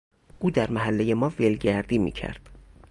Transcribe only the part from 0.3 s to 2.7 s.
او در محلهی ما ولگردی میکرد.